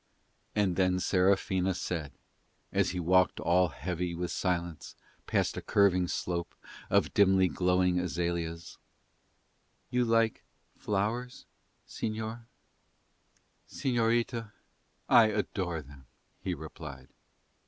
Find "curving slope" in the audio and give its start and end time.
5.61-6.55